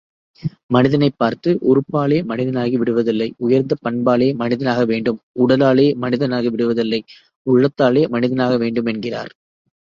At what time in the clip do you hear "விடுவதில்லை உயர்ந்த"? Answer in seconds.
2.77-3.77